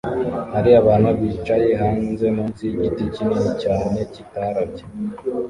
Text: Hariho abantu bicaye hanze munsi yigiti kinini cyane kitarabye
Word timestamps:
Hariho 0.53 0.77
abantu 0.83 1.09
bicaye 1.19 1.69
hanze 1.81 2.25
munsi 2.35 2.61
yigiti 2.75 3.03
kinini 3.13 3.51
cyane 3.63 3.97
kitarabye 4.13 4.83